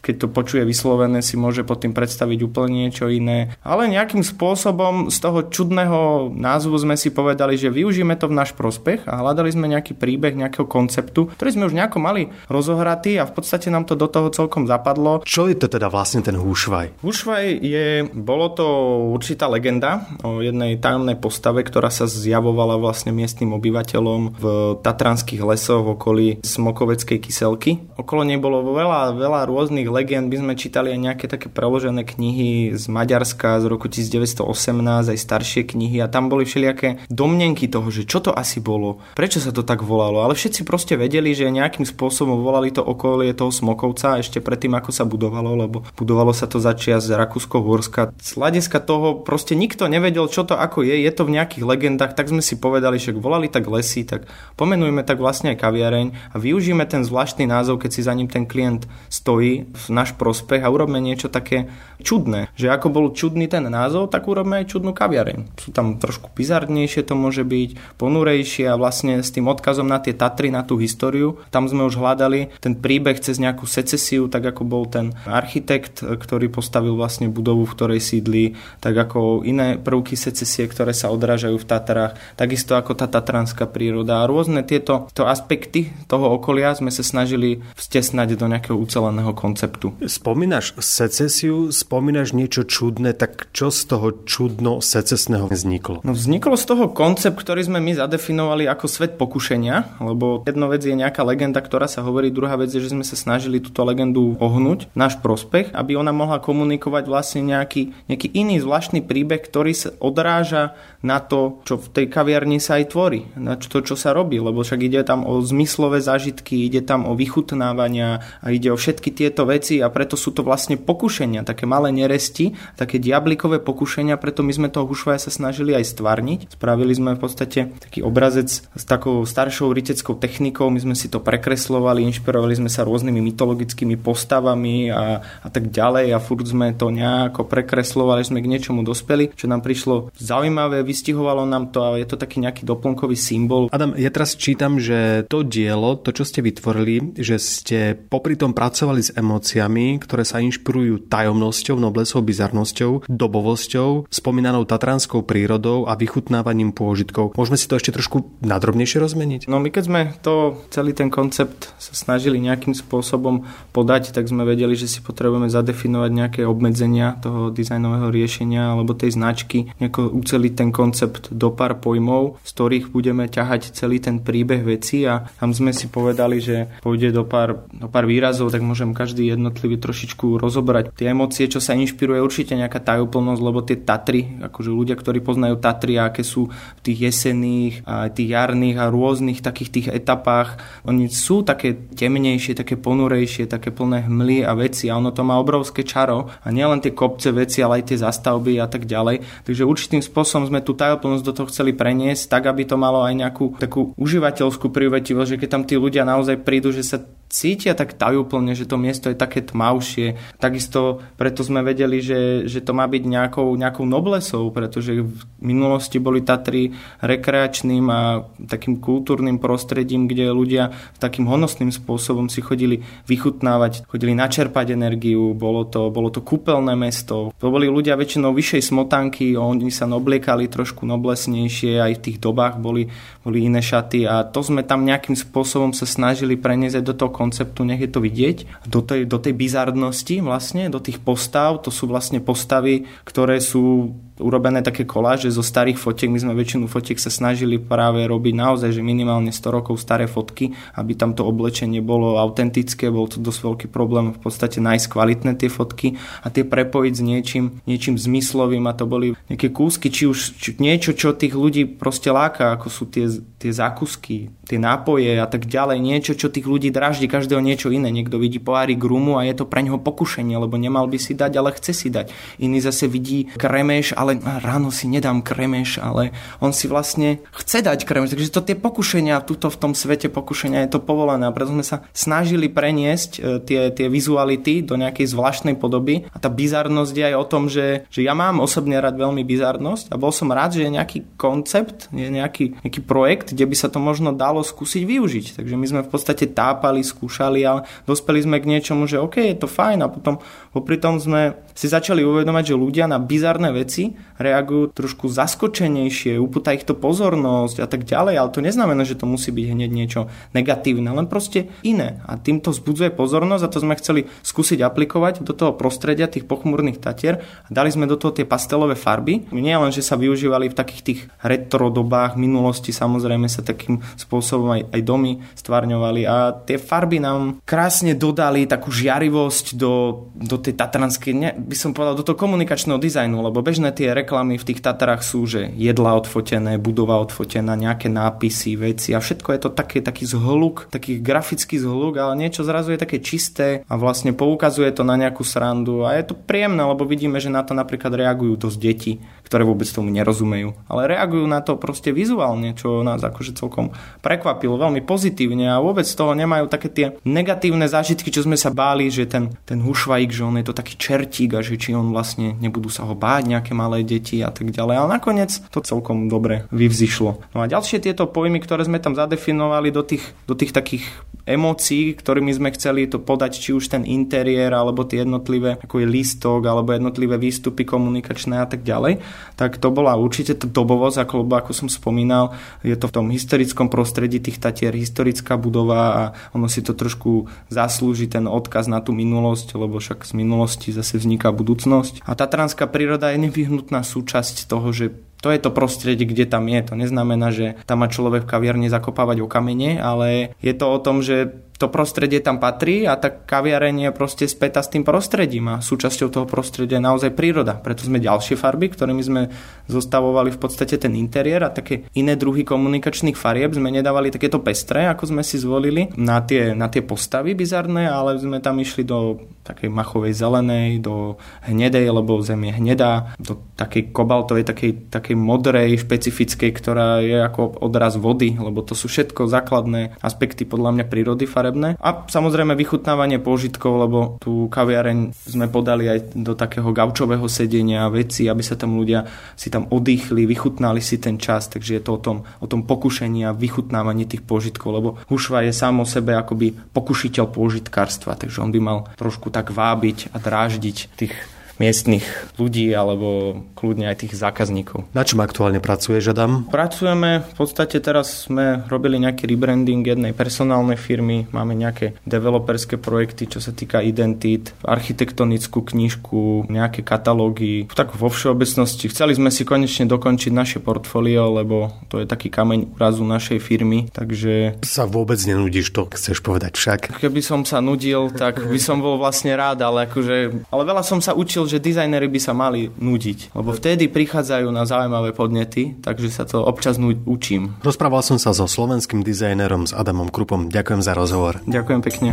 keď 0.01 0.15
to 0.25 0.27
počuje 0.33 0.63
vyslovené, 0.65 1.21
si 1.21 1.37
môže 1.37 1.65
pod 1.65 1.85
tým 1.85 1.93
predstaviť 1.93 2.39
úplne 2.45 2.89
niečo 2.89 3.09
iné. 3.13 3.55
Ale 3.61 3.89
nejakým 3.89 4.25
spôsobom 4.25 5.13
z 5.13 5.17
toho 5.21 5.47
čudného 5.49 6.33
názvu 6.33 6.77
sme 6.81 6.97
si 6.97 7.13
povedali, 7.13 7.61
že 7.61 7.73
využijeme 7.73 8.17
to 8.17 8.33
v 8.33 8.37
náš 8.37 8.57
prospech 8.57 9.05
a 9.05 9.21
hľadali 9.21 9.53
sme 9.53 9.69
nejaký 9.69 9.95
príbeh 9.97 10.33
nejakého 10.33 10.65
konceptu, 10.65 11.29
ktorý 11.37 11.51
sme 11.53 11.67
už 11.69 11.77
nejako 11.77 11.99
mali 12.01 12.33
rozohratý 12.49 13.21
a 13.21 13.29
v 13.29 13.35
podstate 13.37 13.69
nám 13.69 13.85
to 13.85 13.95
do 13.99 14.09
toho 14.09 14.33
celkom 14.33 14.65
zapadlo. 14.65 15.21
Čo 15.23 15.53
je 15.53 15.57
to 15.61 15.69
teda 15.69 15.93
vlastne 15.93 16.25
ten 16.25 16.39
húšvaj? 16.39 17.05
Húšvaj 17.05 17.45
je, 17.61 18.09
bolo 18.09 18.49
to 18.57 18.67
určitá 19.13 19.51
legenda 19.51 20.09
o 20.25 20.41
jednej 20.41 20.81
tajomnej 20.81 21.21
postave, 21.21 21.61
ktorá 21.67 21.93
sa 21.93 22.09
zjavovala 22.09 22.81
vlastne 22.81 23.13
miestnym 23.13 23.53
obyvateľom 23.53 24.21
v 24.39 24.45
tatranských 24.81 25.43
lesoch 25.45 25.85
v 25.85 25.93
okolí 25.99 26.29
Smokoveckej 26.41 27.19
kyselky. 27.21 27.83
Okolo 27.99 28.25
nej 28.25 28.39
bolo 28.41 28.65
veľa, 28.65 29.19
veľa 29.19 29.41
rôznych 29.51 29.90
legend. 29.91 30.31
By 30.31 30.37
sme 30.39 30.53
čítali 30.55 30.95
aj 30.95 31.01
nejaké 31.03 31.27
také 31.27 31.51
preložené 31.51 32.07
knihy 32.07 32.79
z 32.79 32.85
Maďarska 32.87 33.59
z 33.61 33.67
roku 33.67 33.91
1918, 33.91 35.13
aj 35.13 35.19
staršie 35.19 35.67
knihy. 35.67 35.99
A 36.01 36.09
tam 36.09 36.31
boli 36.31 36.47
všelijaké 36.47 37.03
domnenky 37.11 37.67
toho, 37.67 37.91
že 37.91 38.07
čo 38.07 38.23
to 38.23 38.31
asi 38.31 38.63
bolo, 38.63 39.03
prečo 39.19 39.43
sa 39.43 39.51
to 39.51 39.67
tak 39.67 39.83
volalo, 39.83 40.23
ale 40.23 40.39
všetci 40.39 40.63
proste 40.63 40.95
vedeli, 40.95 41.35
že 41.35 41.51
nejakým 41.51 41.85
spôsobom 41.85 42.39
volali 42.41 42.71
to 42.71 42.81
okolie 42.81 43.35
toho 43.35 43.51
Smokovca 43.51 44.23
ešte 44.23 44.39
predtým, 44.39 44.79
ako 44.79 44.91
sa 44.95 45.03
budovalo, 45.03 45.59
lebo 45.59 45.83
budovalo 45.99 46.31
sa 46.31 46.47
to 46.47 46.63
začia 46.63 47.03
z 47.03 47.19
Rakúsko-Horska. 47.19 48.15
Z 48.17 48.31
hľadiska 48.39 48.79
toho 48.81 49.21
proste 49.21 49.59
nikto 49.59 49.91
nevedel, 49.91 50.31
čo 50.31 50.47
to 50.47 50.55
ako 50.55 50.87
je, 50.87 51.03
je 51.03 51.13
to 51.13 51.27
v 51.27 51.35
nejakých 51.35 51.65
legendách, 51.67 52.15
tak 52.15 52.31
sme 52.31 52.41
si 52.41 52.57
povedali, 52.57 53.03
že 53.03 53.17
volali 53.17 53.51
tak 53.51 53.67
lesy, 53.67 54.07
tak 54.07 54.31
pomenujme 54.55 55.03
tak 55.03 55.19
vlastne 55.19 55.53
aj 55.53 55.61
kaviareň 55.61 56.07
a 56.33 56.37
využijeme 56.39 56.87
ten 56.87 57.03
zvláštny 57.03 57.51
názov, 57.51 57.83
keď 57.83 57.91
si 57.91 58.01
za 58.07 58.15
ním 58.15 58.31
ten 58.31 58.47
klient 58.47 58.87
stojí 59.11 59.67
náš 59.89 60.13
prospech 60.19 60.61
a 60.61 60.69
urobme 60.69 61.01
niečo 61.01 61.33
také 61.33 61.73
čudné. 62.05 62.53
Že 62.59 62.77
ako 62.77 62.89
bol 62.93 63.07
čudný 63.17 63.49
ten 63.49 63.65
názov, 63.71 64.13
tak 64.13 64.29
urobme 64.29 64.61
aj 64.61 64.77
čudnú 64.77 64.93
kaviareň. 64.93 65.57
Sú 65.57 65.71
tam 65.73 65.97
trošku 65.97 66.35
bizarnejšie 66.35 67.07
to 67.07 67.15
môže 67.17 67.47
byť, 67.47 67.97
ponurejšie 67.97 68.69
a 68.69 68.77
vlastne 68.77 69.23
s 69.23 69.31
tým 69.31 69.47
odkazom 69.47 69.87
na 69.87 70.03
tie 70.03 70.13
Tatry, 70.13 70.51
na 70.51 70.67
tú 70.67 70.77
históriu. 70.77 71.39
Tam 71.55 71.71
sme 71.71 71.87
už 71.87 71.97
hľadali 71.97 72.51
ten 72.59 72.75
príbeh 72.75 73.17
cez 73.23 73.39
nejakú 73.39 73.65
secesiu, 73.65 74.27
tak 74.27 74.51
ako 74.51 74.67
bol 74.67 74.85
ten 74.91 75.15
architekt, 75.25 76.03
ktorý 76.03 76.51
postavil 76.51 76.99
vlastne 76.99 77.31
budovu, 77.31 77.65
v 77.65 77.75
ktorej 77.79 78.01
sídli, 78.03 78.59
tak 78.83 78.99
ako 78.99 79.47
iné 79.47 79.79
prvky 79.79 80.19
secesie, 80.19 80.67
ktoré 80.67 80.91
sa 80.91 81.15
odrážajú 81.15 81.57
v 81.57 81.69
Tatrách, 81.71 82.19
takisto 82.35 82.75
ako 82.75 82.99
tá 82.99 83.07
tatranská 83.07 83.71
príroda 83.71 84.25
a 84.25 84.29
rôzne 84.29 84.67
tieto 84.67 85.07
to 85.15 85.29
aspekty 85.29 85.95
toho 86.11 86.35
okolia 86.35 86.75
sme 86.75 86.91
sa 86.91 87.07
snažili 87.07 87.63
vstesnať 87.79 88.35
do 88.35 88.47
nejakého 88.51 88.75
uceleného 88.75 89.31
konceptu 89.37 89.70
konceptu. 89.71 89.95
Spomínaš 90.03 90.75
secesiu, 90.83 91.71
spomínaš 91.71 92.35
niečo 92.35 92.67
čudné, 92.67 93.15
tak 93.15 93.53
čo 93.55 93.71
z 93.71 93.87
toho 93.87 94.09
čudno 94.27 94.83
secesného 94.83 95.47
vzniklo? 95.47 96.03
No 96.03 96.13
vzniklo 96.13 96.59
z 96.59 96.65
toho 96.67 96.91
koncept, 96.91 97.39
ktorý 97.39 97.63
sme 97.63 97.79
my 97.79 97.95
zadefinovali 97.95 98.67
ako 98.67 98.87
svet 98.91 99.15
pokušenia, 99.15 100.03
lebo 100.03 100.43
jedna 100.43 100.67
vec 100.67 100.83
je 100.83 100.99
nejaká 100.99 101.23
legenda, 101.23 101.63
ktorá 101.63 101.87
sa 101.87 102.03
hovorí, 102.03 102.35
druhá 102.35 102.59
vec 102.59 102.75
je, 102.75 102.83
že 102.83 102.91
sme 102.91 103.07
sa 103.07 103.15
snažili 103.15 103.63
túto 103.63 103.87
legendu 103.87 104.35
ohnúť 104.43 104.91
náš 104.99 105.21
prospech, 105.23 105.71
aby 105.71 105.95
ona 105.95 106.11
mohla 106.11 106.43
komunikovať 106.43 107.05
vlastne 107.07 107.43
nejaký, 107.47 107.95
nejaký 108.11 108.29
iný 108.35 108.59
zvláštny 108.59 109.07
príbeh, 109.07 109.41
ktorý 109.41 109.73
sa 109.77 109.91
odráža 110.03 110.75
na 111.01 111.21
to, 111.21 111.61
čo 111.65 111.81
v 111.81 111.89
tej 111.93 112.07
kaviarni 112.13 112.61
sa 112.61 112.77
aj 112.77 112.93
tvorí, 112.93 113.21
na 113.37 113.57
to, 113.57 113.81
čo 113.81 113.97
sa 113.97 114.13
robí, 114.13 114.37
lebo 114.37 114.61
však 114.61 114.81
ide 114.85 115.01
tam 115.05 115.25
o 115.25 115.41
zmyslové 115.41 116.01
zážitky, 116.05 116.69
ide 116.69 116.85
tam 116.85 117.09
o 117.09 117.17
vychutnávania 117.17 118.21
a 118.41 118.47
ide 118.53 118.69
o 118.73 118.77
všetky 118.77 119.13
tieto 119.13 119.45
veci, 119.49 119.60
veci 119.61 119.85
a 119.85 119.93
preto 119.93 120.17
sú 120.17 120.33
to 120.33 120.41
vlastne 120.41 120.81
pokušenia, 120.81 121.45
také 121.45 121.69
malé 121.69 121.93
neresti, 121.93 122.57
také 122.81 122.97
diablikové 122.97 123.61
pokušenia, 123.61 124.17
preto 124.17 124.41
my 124.41 124.57
sme 124.57 124.73
toho 124.73 124.89
hušvaja 124.89 125.29
sa 125.29 125.31
snažili 125.31 125.77
aj 125.77 125.93
stvarniť. 125.93 126.57
Spravili 126.57 126.97
sme 126.97 127.13
v 127.13 127.21
podstate 127.21 127.77
taký 127.77 128.01
obrazec 128.01 128.49
s 128.49 128.85
takou 128.89 129.29
staršou 129.29 129.69
riteckou 129.77 130.17
technikou, 130.17 130.73
my 130.73 130.81
sme 130.81 130.97
si 130.97 131.13
to 131.13 131.21
prekreslovali, 131.21 132.01
inšpirovali 132.09 132.57
sme 132.57 132.73
sa 132.73 132.89
rôznymi 132.89 133.21
mytologickými 133.21 134.01
postavami 134.01 134.89
a, 134.89 135.21
a 135.21 135.49
tak 135.53 135.69
ďalej 135.69 136.17
a 136.17 136.19
furt 136.25 136.49
sme 136.49 136.73
to 136.73 136.89
nejako 136.89 137.45
prekreslovali, 137.45 138.25
sme 138.25 138.41
k 138.41 138.49
niečomu 138.49 138.81
dospeli, 138.81 139.37
čo 139.37 139.45
nám 139.45 139.61
prišlo 139.61 140.17
zaujímavé, 140.17 140.81
vystihovalo 140.81 141.45
nám 141.45 141.69
to 141.69 141.85
a 141.85 142.01
je 142.01 142.09
to 142.09 142.17
taký 142.17 142.41
nejaký 142.41 142.65
doplnkový 142.65 143.19
symbol. 143.19 143.69
Adam, 143.69 143.93
ja 143.99 144.09
teraz 144.09 144.39
čítam, 144.39 144.81
že 144.81 145.29
to 145.29 145.45
dielo, 145.45 146.01
to, 146.01 146.17
čo 146.17 146.25
ste 146.25 146.41
vytvorili, 146.41 147.19
že 147.21 147.37
ste 147.37 147.93
popri 147.99 148.39
tom 148.39 148.55
pracovali 148.55 149.03
s 149.03 149.11
emóciami, 149.11 149.50
emóciami, 149.51 149.99
ktoré 149.99 150.23
sa 150.23 150.39
inšpirujú 150.39 151.11
tajomnosťou, 151.11 151.75
noblesou, 151.75 152.23
bizarnosťou, 152.23 153.11
dobovosťou, 153.11 154.07
spomínanou 154.07 154.63
tatranskou 154.63 155.27
prírodou 155.27 155.91
a 155.91 155.99
vychutnávaním 155.99 156.71
pôžitkov. 156.71 157.35
Môžeme 157.35 157.59
si 157.59 157.67
to 157.67 157.75
ešte 157.75 157.91
trošku 157.91 158.31
nadrobnejšie 158.47 159.03
rozmeniť? 159.03 159.41
No 159.51 159.59
my 159.59 159.75
keď 159.75 159.85
sme 159.91 160.01
to, 160.23 160.63
celý 160.71 160.95
ten 160.95 161.11
koncept 161.11 161.75
sa 161.83 161.93
snažili 161.99 162.39
nejakým 162.39 162.79
spôsobom 162.79 163.43
podať, 163.75 164.15
tak 164.15 164.31
sme 164.31 164.47
vedeli, 164.47 164.79
že 164.79 164.87
si 164.87 165.03
potrebujeme 165.03 165.51
zadefinovať 165.51 166.11
nejaké 166.15 166.41
obmedzenia 166.47 167.19
toho 167.19 167.51
dizajnového 167.51 168.15
riešenia 168.15 168.79
alebo 168.79 168.95
tej 168.95 169.19
značky, 169.19 169.75
nejako 169.83 170.15
uceliť 170.15 170.53
ten 170.55 170.71
koncept 170.71 171.35
do 171.35 171.51
pár 171.51 171.83
pojmov, 171.83 172.39
z 172.47 172.51
ktorých 172.55 172.87
budeme 172.95 173.27
ťahať 173.27 173.75
celý 173.75 173.99
ten 173.99 174.23
príbeh 174.23 174.63
veci 174.63 175.03
a 175.09 175.27
tam 175.43 175.51
sme 175.51 175.75
si 175.75 175.91
povedali, 175.91 176.39
že 176.39 176.71
pôjde 176.85 177.11
do 177.11 177.27
pár, 177.27 177.67
do 177.73 177.91
pár 177.91 178.07
výrazov, 178.07 178.53
tak 178.53 178.63
môžem 178.63 178.93
každý 178.93 179.33
jednotlivý 179.41 179.81
trošičku 179.81 180.37
rozobrať. 180.37 180.93
Tie 180.93 181.09
emócie, 181.09 181.49
čo 181.49 181.59
sa 181.59 181.73
inšpiruje, 181.73 182.21
určite 182.21 182.53
nejaká 182.55 182.79
tajúplnosť, 182.85 183.41
lebo 183.41 183.65
tie 183.65 183.81
Tatry, 183.81 184.39
akože 184.45 184.71
ľudia, 184.71 184.95
ktorí 184.95 185.25
poznajú 185.25 185.57
Tatry, 185.57 185.97
aké 185.97 186.21
sú 186.21 186.53
v 186.53 186.81
tých 186.85 187.11
jesenných, 187.11 187.89
a 187.89 188.13
tých 188.13 188.37
jarných 188.37 188.77
a 188.77 188.93
rôznych 188.93 189.41
takých 189.41 189.71
tých 189.73 189.87
etapách, 189.91 190.61
oni 190.85 191.09
sú 191.09 191.41
také 191.41 191.73
temnejšie, 191.75 192.53
také 192.53 192.77
ponurejšie, 192.77 193.49
také 193.49 193.73
plné 193.73 194.05
hmly 194.07 194.45
a 194.45 194.53
veci 194.53 194.93
a 194.93 195.01
ono 195.01 195.11
to 195.11 195.25
má 195.25 195.41
obrovské 195.41 195.83
čaro 195.83 196.29
a 196.45 196.49
nielen 196.53 196.85
tie 196.85 196.93
kopce 196.93 197.33
veci, 197.33 197.65
ale 197.65 197.81
aj 197.81 197.95
tie 197.95 197.99
zastavby 197.99 198.61
a 198.61 198.69
tak 198.69 198.85
ďalej. 198.85 199.25
Takže 199.49 199.65
určitým 199.65 200.03
spôsobom 200.05 200.53
sme 200.53 200.61
tú 200.61 200.77
tajúplnosť 200.77 201.25
do 201.25 201.33
toho 201.33 201.49
chceli 201.49 201.73
preniesť 201.73 202.29
tak, 202.29 202.53
aby 202.53 202.69
to 202.69 202.77
malo 202.77 203.01
aj 203.01 203.15
nejakú 203.17 203.57
takú 203.57 203.97
užívateľskú 203.97 204.69
privetivosť, 204.69 205.31
že 205.37 205.41
keď 205.41 205.49
tam 205.49 205.63
tí 205.65 205.81
ľudia 205.81 206.05
naozaj 206.05 206.43
prídu, 206.45 206.75
že 206.75 206.85
sa 206.85 207.01
cítia 207.31 207.79
tak 207.79 207.95
tajúplne, 207.95 208.59
že 208.59 208.67
to 208.67 208.75
miesto 208.75 209.07
je 209.07 209.15
také 209.17 209.47
tmavšie. 209.47 210.19
Takisto 210.43 210.99
preto 211.15 211.47
sme 211.47 211.63
vedeli, 211.63 212.03
že, 212.03 212.51
že 212.51 212.59
to 212.59 212.75
má 212.75 212.91
byť 212.91 213.03
nejakou, 213.07 213.55
nejakou 213.55 213.87
noblesou, 213.87 214.51
pretože 214.51 215.07
v 215.07 215.23
minulosti 215.39 216.03
boli 216.03 216.27
Tatry 216.27 216.75
rekreačným 216.99 217.87
a 217.87 218.27
takým 218.51 218.83
kultúrnym 218.83 219.39
prostredím, 219.39 220.11
kde 220.11 220.35
ľudia 220.35 220.75
takým 220.99 221.31
honosným 221.31 221.71
spôsobom 221.71 222.27
si 222.27 222.43
chodili 222.43 222.83
vychutnávať, 223.07 223.87
chodili 223.87 224.13
načerpať 224.19 224.75
energiu, 224.75 225.31
bolo 225.33 225.63
to, 225.63 225.95
bolo 225.95 226.11
to 226.11 226.27
kúpeľné 226.27 226.75
mesto. 226.75 227.31
To 227.39 227.47
boli 227.47 227.71
ľudia 227.71 227.95
väčšinou 227.95 228.35
vyššej 228.35 228.75
smotanky, 228.75 229.39
oni 229.39 229.71
sa 229.71 229.87
nobliekali 229.87 230.51
trošku 230.51 230.83
noblesnejšie, 230.83 231.79
aj 231.79 231.93
v 231.95 232.05
tých 232.11 232.19
dobách 232.19 232.59
boli, 232.59 232.91
boli 233.23 233.47
iné 233.47 233.63
šaty 233.63 234.03
a 234.11 234.27
to 234.27 234.43
sme 234.43 234.67
tam 234.67 234.83
nejakým 234.83 235.15
spôsobom 235.15 235.71
sa 235.71 235.87
snažili 235.87 236.35
preniesť 236.35 236.83
do 236.83 236.95
toho 236.99 237.20
konceptu, 237.21 237.69
nech 237.69 237.85
je 237.85 237.93
to 237.93 238.01
vidieť, 238.01 238.65
do 238.65 238.81
tej, 238.81 239.05
do 239.05 239.21
tej 239.21 239.37
bizardnosti 239.37 240.25
vlastne, 240.25 240.73
do 240.73 240.81
tých 240.81 241.05
postav, 241.05 241.61
to 241.61 241.69
sú 241.69 241.85
vlastne 241.85 242.25
postavy, 242.25 242.89
ktoré 243.05 243.45
sú 243.45 243.93
urobené 244.21 244.61
také 244.61 244.85
koláže 244.85 245.33
zo 245.33 245.41
starých 245.41 245.81
fotiek. 245.81 246.13
My 246.13 246.21
sme 246.21 246.37
väčšinu 246.37 246.69
fotiek 246.69 247.01
sa 247.01 247.09
snažili 247.09 247.57
práve 247.57 248.05
robiť 248.05 248.35
naozaj, 248.37 248.71
že 248.77 248.85
minimálne 248.85 249.33
100 249.33 249.57
rokov 249.57 249.81
staré 249.81 250.05
fotky, 250.07 250.53
aby 250.77 250.93
tam 250.95 251.17
to 251.17 251.25
oblečenie 251.25 251.81
bolo 251.81 252.21
autentické, 252.21 252.93
bol 252.93 253.09
to 253.09 253.19
dosť 253.19 253.41
veľký 253.41 253.67
problém 253.73 254.13
v 254.13 254.21
podstate 254.21 254.61
nájsť 254.61 254.87
kvalitné 254.87 255.33
tie 255.41 255.49
fotky 255.49 255.97
a 256.23 256.29
tie 256.29 256.45
prepojiť 256.45 256.93
s 256.95 257.03
niečím, 257.03 257.45
niečím 257.65 257.97
zmyslovým 257.97 258.69
a 258.69 258.77
to 258.77 258.85
boli 258.85 259.17
nejaké 259.33 259.49
kúsky, 259.51 259.89
či 259.89 260.07
už 260.07 260.37
či 260.37 260.61
niečo, 260.61 260.93
čo 260.93 261.17
tých 261.17 261.33
ľudí 261.33 261.67
proste 261.67 262.13
láka, 262.13 262.53
ako 262.55 262.69
sú 262.69 262.85
tie, 262.93 263.09
tie 263.41 263.51
zákusky, 263.51 264.29
tie 264.51 264.59
nápoje 264.59 265.15
a 265.15 265.31
tak 265.31 265.47
ďalej, 265.47 265.79
niečo, 265.79 266.13
čo 266.19 266.27
tých 266.27 266.45
ľudí 266.45 266.75
draždí, 266.75 267.07
každého 267.07 267.39
niečo 267.39 267.71
iné. 267.71 267.95
Niekto 267.95 268.19
vidí 268.19 268.43
pohárik 268.43 268.83
rumu 268.83 269.17
a 269.17 269.23
je 269.23 269.39
to 269.39 269.47
pre 269.47 269.63
neho 269.63 269.79
pokušenie, 269.79 270.35
lebo 270.35 270.59
nemal 270.59 270.91
by 270.91 270.99
si 270.99 271.15
dať, 271.15 271.33
ale 271.39 271.55
chce 271.55 271.73
si 271.73 271.89
dať. 271.89 272.11
Iný 272.43 272.59
zase 272.59 272.91
vidí 272.91 273.31
kremeš, 273.39 273.95
ale 273.95 274.10
ale 274.11 274.43
ráno 274.43 274.75
si 274.75 274.91
nedám 274.91 275.23
kremeš, 275.23 275.79
ale 275.79 276.11
on 276.43 276.51
si 276.51 276.67
vlastne 276.67 277.23
chce 277.31 277.63
dať 277.63 277.87
kremeš. 277.87 278.19
Takže 278.19 278.35
to 278.35 278.43
tie 278.43 278.57
pokušenia, 278.59 279.23
tuto 279.23 279.47
v 279.47 279.61
tom 279.61 279.73
svete 279.79 280.11
pokušenia 280.11 280.67
je 280.67 280.75
to 280.75 280.81
povolené 280.83 281.31
a 281.31 281.35
preto 281.35 281.55
sme 281.55 281.63
sa 281.63 281.87
snažili 281.95 282.51
preniesť 282.51 283.11
e, 283.17 283.21
tie, 283.47 283.71
tie 283.71 283.87
vizuality 283.87 284.67
do 284.67 284.75
nejakej 284.75 285.07
zvláštnej 285.15 285.55
podoby 285.55 286.11
a 286.11 286.19
tá 286.19 286.27
bizarnosť 286.27 286.95
je 286.97 287.05
aj 287.07 287.15
o 287.15 287.25
tom, 287.29 287.47
že, 287.47 287.87
že 287.93 288.03
ja 288.03 288.17
mám 288.17 288.43
osobne 288.43 288.81
rád 288.83 288.99
veľmi 288.99 289.23
bizarnosť 289.23 289.95
a 289.95 289.97
bol 290.01 290.11
som 290.11 290.33
rád, 290.33 290.59
že 290.59 290.67
je 290.67 290.75
nejaký 290.75 290.99
koncept, 291.15 291.87
je 291.95 292.11
nejaký, 292.11 292.59
nejaký 292.67 292.81
projekt, 292.83 293.37
kde 293.37 293.47
by 293.47 293.57
sa 293.57 293.69
to 293.71 293.79
možno 293.79 294.11
dalo 294.11 294.43
skúsiť 294.43 294.83
využiť. 294.83 295.27
Takže 295.39 295.55
my 295.55 295.67
sme 295.69 295.81
v 295.87 295.91
podstate 295.93 296.27
tápali, 296.27 296.83
skúšali, 296.83 297.45
ale 297.45 297.69
dospeli 297.87 298.25
sme 298.25 298.43
k 298.43 298.49
niečomu, 298.51 298.89
že 298.89 298.99
OK, 298.99 299.21
je 299.21 299.37
to 299.39 299.47
fajn 299.47 299.85
a 299.85 299.93
potom 299.93 300.19
popri 300.51 300.81
tom 300.81 300.97
sme 300.97 301.37
si 301.55 301.69
začali 301.69 302.01
uvedomať, 302.01 302.55
že 302.55 302.61
ľudia 302.61 302.89
na 302.89 302.97
bizarné 302.97 303.53
veci 303.53 303.93
reagujú 304.21 304.71
trošku 304.77 305.09
zaskočenejšie, 305.09 306.21
upúta 306.21 306.53
ich 306.53 306.69
to 306.69 306.77
pozornosť 306.77 307.65
a 307.65 307.67
tak 307.67 307.89
ďalej, 307.89 308.15
ale 308.21 308.31
to 308.31 308.45
neznamená, 308.45 308.85
že 308.85 309.01
to 309.01 309.09
musí 309.09 309.33
byť 309.33 309.47
hneď 309.57 309.71
niečo 309.73 310.01
negatívne, 310.37 310.93
len 310.93 311.09
proste 311.09 311.49
iné. 311.65 312.05
A 312.05 312.21
týmto 312.21 312.53
vzbudzuje 312.53 312.93
pozornosť 312.93 313.43
a 313.49 313.53
to 313.53 313.59
sme 313.65 313.79
chceli 313.81 314.01
skúsiť 314.21 314.61
aplikovať 314.61 315.25
do 315.25 315.33
toho 315.33 315.57
prostredia 315.57 316.07
tých 316.07 316.29
pochmúrnych 316.29 316.79
tatier 316.79 317.25
a 317.47 317.51
dali 317.51 317.73
sme 317.73 317.89
do 317.89 317.97
toho 317.97 318.13
tie 318.13 318.29
pastelové 318.29 318.77
farby. 318.77 319.25
Nie 319.33 319.57
len, 319.57 319.73
že 319.73 319.81
sa 319.81 319.97
využívali 319.97 320.53
v 320.53 320.59
takých 320.59 320.83
tých 320.85 321.01
retro 321.25 321.73
dobách 321.73 322.21
minulosti, 322.21 322.77
samozrejme 322.77 323.27
sa 323.27 323.41
takým 323.41 323.81
spôsobom 323.97 324.61
aj, 324.61 324.63
aj 324.71 324.81
domy 324.85 325.13
stvárňovali 325.35 326.03
a 326.05 326.37
tie 326.45 326.61
farby 326.61 327.01
nám 327.01 327.41
krásne 327.49 327.97
dodali 327.97 328.45
takú 328.45 328.69
žiarivosť 328.69 329.57
do, 329.57 330.07
do 330.15 330.37
tej 330.37 330.55
tatranskej, 330.55 331.13
ne, 331.17 331.31
by 331.35 331.57
som 331.57 331.73
povedal, 331.73 331.97
do 331.97 332.05
toho 332.05 332.19
komunikačného 332.19 332.77
dizajnu, 332.77 333.17
lebo 333.21 333.41
bežné 333.41 333.73
tie 333.81 333.97
reklamy 333.97 334.37
v 334.37 334.45
tých 334.45 334.61
Tatrách 334.61 335.01
sú, 335.01 335.25
že 335.25 335.49
jedla 335.57 335.97
odfotené, 335.97 336.61
budova 336.61 337.01
odfotená, 337.01 337.57
nejaké 337.57 337.89
nápisy, 337.89 338.61
veci 338.61 338.93
a 338.93 339.01
všetko 339.01 339.33
je 339.33 339.41
to 339.41 339.51
taký, 339.57 339.81
taký 339.81 340.05
zhluk, 340.05 340.69
taký 340.69 341.01
grafický 341.01 341.57
zhluk, 341.57 341.97
ale 341.97 342.13
niečo 342.21 342.45
zrazu 342.45 342.77
je 342.77 342.85
také 342.85 343.01
čisté 343.01 343.65
a 343.65 343.81
vlastne 343.81 344.13
poukazuje 344.13 344.69
to 344.77 344.85
na 344.85 345.01
nejakú 345.01 345.25
srandu 345.25 345.89
a 345.89 345.97
je 345.97 346.13
to 346.13 346.15
príjemné, 346.15 346.61
lebo 346.61 346.85
vidíme, 346.85 347.17
že 347.17 347.33
na 347.33 347.41
to 347.41 347.57
napríklad 347.57 347.97
reagujú 347.97 348.37
dosť 348.37 348.59
deti, 348.61 348.93
ktoré 349.25 349.49
vôbec 349.49 349.65
tomu 349.73 349.89
nerozumejú, 349.89 350.53
ale 350.69 350.93
reagujú 350.93 351.25
na 351.25 351.41
to 351.41 351.57
proste 351.57 351.89
vizuálne, 351.97 352.53
čo 352.53 352.85
nás 352.85 353.01
akože 353.01 353.33
celkom 353.33 353.73
prekvapilo 354.05 354.61
veľmi 354.61 354.85
pozitívne 354.85 355.49
a 355.49 355.57
vôbec 355.57 355.89
z 355.89 355.97
toho 355.97 356.13
nemajú 356.13 356.53
také 356.53 356.69
tie 356.69 356.87
negatívne 357.09 357.65
zážitky, 357.65 358.13
čo 358.13 358.29
sme 358.29 358.37
sa 358.37 358.53
báli, 358.53 358.93
že 358.93 359.09
ten, 359.09 359.33
ten 359.49 359.65
hušvajík, 359.65 360.11
že 360.13 360.27
on 360.27 360.37
je 360.37 360.45
to 360.45 360.53
taký 360.53 360.77
čertík 360.77 361.33
a 361.33 361.41
že 361.41 361.57
či 361.57 361.73
on 361.73 361.95
vlastne 361.95 362.37
nebudú 362.37 362.69
sa 362.69 362.85
ho 362.85 362.93
báť 362.93 363.31
nejaké 363.31 363.55
malé 363.55 363.70
deti 363.87 364.01
deti 364.01 364.25
a 364.25 364.33
tak 364.33 364.49
ďalej. 364.49 364.75
Ale 364.81 364.89
nakoniec 364.89 365.31
to 365.53 365.61
celkom 365.61 366.09
dobre 366.09 366.49
vyvzýšlo. 366.51 367.37
No 367.37 367.39
a 367.39 367.47
ďalšie 367.47 367.85
tieto 367.85 368.09
pojmy, 368.09 368.41
ktoré 368.41 368.65
sme 368.65 368.81
tam 368.81 368.97
zadefinovali 368.97 369.69
do 369.69 369.85
tých, 369.85 370.03
do 370.25 370.33
tých 370.33 370.57
takých 370.57 370.89
emócií, 371.29 371.95
ktorými 371.95 372.33
sme 372.33 372.51
chceli 372.57 372.89
to 372.89 372.99
podať, 372.99 373.39
či 373.39 373.51
už 373.53 373.71
ten 373.71 373.85
interiér, 373.85 374.57
alebo 374.57 374.83
tie 374.83 375.05
jednotlivé, 375.05 375.61
ako 375.61 375.85
je 375.85 375.87
listok, 375.87 376.43
alebo 376.49 376.73
jednotlivé 376.73 377.21
výstupy 377.21 377.63
komunikačné 377.69 378.41
a 378.41 378.47
tak 378.49 378.65
ďalej, 378.65 378.99
tak 379.37 379.61
to 379.61 379.69
bola 379.71 379.95
určite 379.95 380.35
tá 380.35 380.51
dobovosť, 380.51 381.07
ako, 381.07 381.15
lebo 381.23 381.35
ako 381.39 381.53
som 381.53 381.69
spomínal, 381.71 382.35
je 382.65 382.75
to 382.75 382.91
v 382.91 382.95
tom 382.97 383.07
historickom 383.13 383.69
prostredí 383.69 384.19
tých 384.19 384.41
tatier, 384.41 384.73
historická 384.75 385.37
budova 385.37 385.81
a 385.93 386.03
ono 386.35 386.49
si 386.49 386.65
to 386.65 386.73
trošku 386.73 387.31
zaslúži 387.53 388.11
ten 388.11 388.27
odkaz 388.27 388.67
na 388.67 388.81
tú 388.81 388.91
minulosť, 388.97 389.55
lebo 389.55 389.79
však 389.79 390.09
z 390.09 390.13
minulosti 390.17 390.75
zase 390.75 390.99
vzniká 390.99 391.31
budúcnosť. 391.31 392.03
A 392.09 392.17
tatranská 392.17 392.67
príroda 392.67 393.13
je 393.13 393.23
nevyhnutná 393.29 393.60
súčasť 393.69 394.49
toho, 394.49 394.73
že 394.73 394.97
to 395.21 395.29
je 395.29 395.41
to 395.41 395.53
prostredie, 395.53 396.09
kde 396.09 396.25
tam 396.25 396.49
je. 396.49 396.61
To 396.65 396.75
neznamená, 396.81 397.29
že 397.29 397.61
tam 397.69 397.85
má 397.85 397.93
človek 397.93 398.25
v 398.25 398.31
kaviarni 398.33 398.73
zakopávať 398.73 399.21
o 399.21 399.29
kamene, 399.29 399.77
ale 399.77 400.33
je 400.41 400.55
to 400.57 400.67
o 400.73 400.79
tom, 400.81 401.05
že 401.05 401.45
to 401.61 401.69
prostredie 401.69 402.25
tam 402.25 402.41
patrí 402.41 402.89
a 402.89 402.97
tá 402.97 403.13
kaviareň 403.13 403.85
je 403.85 403.91
proste 403.93 404.25
späta 404.25 404.65
s 404.65 404.73
tým 404.73 404.81
prostredím 404.81 405.53
a 405.53 405.61
súčasťou 405.61 406.09
toho 406.09 406.25
prostredia 406.25 406.81
je 406.81 406.89
naozaj 406.89 407.13
príroda. 407.13 407.61
Preto 407.61 407.85
sme 407.85 408.01
ďalšie 408.01 408.41
farby, 408.41 408.73
ktorými 408.73 409.05
sme 409.05 409.29
zostavovali 409.69 410.33
v 410.33 410.41
podstate 410.41 410.81
ten 410.81 410.97
interiér 410.97 411.45
a 411.45 411.53
také 411.53 411.85
iné 411.93 412.17
druhy 412.17 412.49
komunikačných 412.49 413.13
farieb 413.13 413.53
sme 413.53 413.69
nedávali 413.69 414.09
takéto 414.09 414.41
pestré, 414.41 414.89
ako 414.89 415.13
sme 415.13 415.21
si 415.21 415.37
zvolili 415.37 415.93
na 416.01 416.25
tie, 416.25 416.57
na 416.57 416.73
tie 416.73 416.81
postavy 416.81 417.37
bizarné, 417.37 417.85
ale 417.93 418.17
sme 418.17 418.41
tam 418.41 418.57
išli 418.57 418.89
do 418.89 419.21
takej 419.45 419.69
machovej 419.69 420.17
zelenej, 420.17 420.81
do 420.81 421.21
hnedej, 421.45 421.93
lebo 421.93 422.25
zem 422.25 422.41
je 422.49 422.53
hnedá, 422.57 423.13
do 423.21 423.37
takej 423.61 423.93
kobaltovej, 423.93 424.49
takej, 424.49 424.89
takej 424.89 425.17
modrej, 425.19 425.85
špecifickej, 425.85 426.51
ktorá 426.57 427.05
je 427.05 427.21
ako 427.21 427.61
odraz 427.61 428.01
vody, 428.01 428.41
lebo 428.41 428.65
to 428.65 428.73
sú 428.73 428.89
všetko 428.89 429.29
základné 429.29 430.01
aspekty 430.01 430.49
podľa 430.49 430.81
mňa 430.81 430.85
prírody 430.89 431.29
fareb 431.29 431.50
potrebné. 431.51 431.75
A 431.83 432.07
samozrejme 432.07 432.55
vychutnávanie 432.55 433.19
pôžitkov, 433.19 433.73
lebo 433.83 433.99
tú 434.23 434.47
kaviareň 434.47 435.11
sme 435.13 435.51
podali 435.51 435.91
aj 435.91 436.15
do 436.15 436.39
takého 436.39 436.71
gaučového 436.71 437.27
sedenia 437.27 437.91
veci, 437.91 438.31
aby 438.31 438.41
sa 438.41 438.55
tam 438.55 438.79
ľudia 438.79 439.05
si 439.35 439.51
tam 439.51 439.67
odýchli, 439.67 440.25
vychutnali 440.31 440.79
si 440.79 441.03
ten 441.03 441.19
čas, 441.19 441.51
takže 441.51 441.81
je 441.81 441.83
to 441.83 441.99
o 441.99 442.01
tom, 442.01 442.17
o 442.39 442.47
tom 442.47 442.63
pokušení 442.63 443.27
a 443.27 443.35
vychutnávaní 443.35 444.07
tých 444.07 444.23
pôžitkov, 444.23 444.71
lebo 444.71 444.89
Hušva 445.11 445.43
je 445.43 445.53
sám 445.53 445.83
o 445.83 445.87
sebe 445.89 446.15
akoby 446.15 446.55
pokušiteľ 446.71 447.25
pôžitkárstva, 447.35 448.15
takže 448.15 448.41
on 448.41 448.55
by 448.55 448.61
mal 448.63 448.79
trošku 448.95 449.35
tak 449.35 449.51
vábiť 449.51 450.15
a 450.15 450.17
dráždiť 450.23 450.77
tých 450.95 451.15
miestnych 451.61 452.09
ľudí 452.41 452.73
alebo 452.73 453.37
kľudne 453.53 453.93
aj 453.93 454.09
tých 454.09 454.17
zákazníkov. 454.17 454.89
Na 454.97 455.05
čom 455.05 455.21
aktuálne 455.21 455.61
pracuješ, 455.61 456.17
Adam? 456.17 456.49
Pracujeme, 456.49 457.21
v 457.21 457.35
podstate 457.37 457.77
teraz 457.85 458.25
sme 458.25 458.65
robili 458.73 458.97
nejaký 458.97 459.29
rebranding 459.29 459.85
jednej 459.85 460.17
personálnej 460.17 460.81
firmy, 460.81 461.29
máme 461.37 461.53
nejaké 461.53 462.01
developerské 462.09 462.81
projekty, 462.81 463.29
čo 463.29 463.45
sa 463.45 463.53
týka 463.53 463.85
identít, 463.85 464.57
architektonickú 464.65 465.61
knižku, 465.61 466.49
nejaké 466.49 466.81
katalógy. 466.81 467.69
Tak 467.69 467.93
vo 467.93 468.09
všeobecnosti 468.09 468.89
chceli 468.89 469.13
sme 469.13 469.29
si 469.29 469.45
konečne 469.45 469.85
dokončiť 469.85 470.33
naše 470.33 470.59
portfólio, 470.65 471.29
lebo 471.37 471.77
to 471.93 472.01
je 472.01 472.09
taký 472.09 472.33
kameň 472.33 472.81
úrazu 472.81 473.05
našej 473.05 473.37
firmy, 473.45 473.93
takže... 473.93 474.57
Sa 474.65 474.89
vôbec 474.89 475.21
nenudíš, 475.21 475.77
to 475.77 475.85
chceš 475.93 476.25
povedať 476.25 476.57
však. 476.57 476.81
Keby 476.97 477.21
som 477.21 477.45
sa 477.45 477.61
nudil, 477.61 478.09
tak 478.15 478.41
by 478.41 478.57
som 478.57 478.81
bol 478.81 478.97
vlastne 478.97 479.37
rád, 479.37 479.61
ale 479.61 479.85
akože... 479.91 480.47
Ale 480.49 480.63
veľa 480.65 480.81
som 480.87 481.03
sa 481.03 481.13
učil, 481.13 481.50
že 481.51 481.59
dizajnery 481.59 482.07
by 482.07 482.21
sa 482.23 482.31
mali 482.31 482.71
nudiť, 482.71 483.35
lebo 483.35 483.51
vtedy 483.51 483.91
prichádzajú 483.91 484.47
na 484.55 484.63
zaujímavé 484.63 485.11
podnety, 485.11 485.75
takže 485.83 486.09
sa 486.15 486.23
to 486.23 486.47
občas 486.47 486.79
učím. 487.03 487.59
Rozprával 487.67 488.07
som 488.07 488.23
sa 488.23 488.31
so 488.31 488.47
slovenským 488.47 489.03
dizajnerom 489.03 489.67
s 489.67 489.75
Adamom 489.75 490.15
Krupom. 490.15 490.47
Ďakujem 490.47 490.81
za 490.87 490.93
rozhovor. 490.95 491.43
Ďakujem 491.51 491.81
pekne. 491.83 492.11